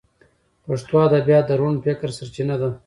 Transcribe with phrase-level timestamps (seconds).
[0.65, 2.69] پښتو ادبیات د روڼ فکر سرچینه ده.